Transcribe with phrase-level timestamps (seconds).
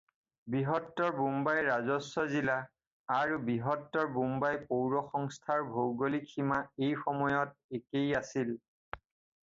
[0.53, 2.55] বৃহত্তৰ বোম্বাই ৰাজস্ব জিলা
[3.17, 8.53] আৰু বৃহত্তৰ বোম্বাই পৌৰসংস্থাৰ ভৌগোলিক সীমা এই সময়ত একেই আছিল।